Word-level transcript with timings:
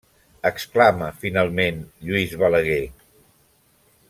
Exclama, 0.49 1.09
finalment, 1.25 1.85
Lluís 2.09 2.35
Balaguer. 2.45 2.83